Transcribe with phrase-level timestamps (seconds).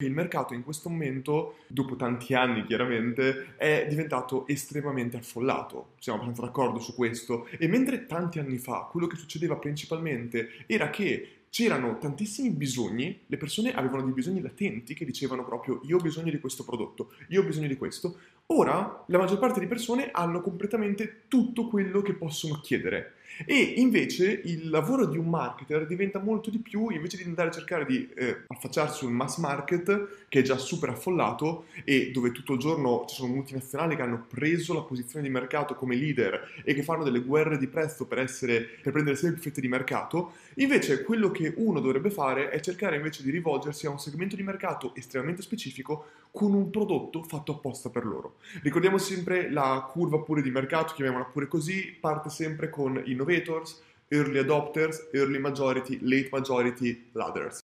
[0.00, 5.94] Il mercato in questo momento, dopo tanti anni chiaramente, è diventato estremamente affollato.
[5.98, 7.48] Siamo abbastanza d'accordo su questo.
[7.58, 13.36] E mentre tanti anni fa quello che succedeva principalmente era che c'erano tantissimi bisogni, le
[13.36, 17.42] persone avevano dei bisogni latenti che dicevano proprio io ho bisogno di questo prodotto, io
[17.42, 18.16] ho bisogno di questo.
[18.46, 23.14] Ora la maggior parte di persone hanno completamente tutto quello che possono chiedere.
[23.46, 27.52] E invece il lavoro di un marketer diventa molto di più, invece di andare a
[27.52, 32.54] cercare di eh, affacciarsi sul mass market, che è già super affollato e dove tutto
[32.54, 36.74] il giorno ci sono multinazionali che hanno preso la posizione di mercato come leader e
[36.74, 41.04] che fanno delle guerre di prezzo per, essere, per prendere sempre fette di mercato, invece
[41.04, 44.92] quello che uno dovrebbe fare è cercare invece di rivolgersi a un segmento di mercato
[44.96, 48.38] estremamente specifico con un prodotto fatto apposta per loro.
[48.62, 54.38] Ricordiamo sempre la curva pure di mercato, chiamiamola pure così, parte sempre con innovators, early
[54.38, 57.60] adopters, early majority, late majority, ladders.